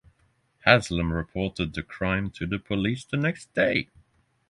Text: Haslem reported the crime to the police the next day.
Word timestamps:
Haslem 0.65 1.13
reported 1.13 1.75
the 1.75 1.83
crime 1.83 2.31
to 2.31 2.47
the 2.47 2.57
police 2.57 3.05
the 3.05 3.17
next 3.17 3.53
day. 3.53 3.89